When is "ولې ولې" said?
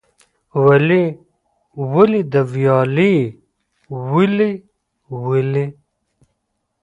4.11-5.65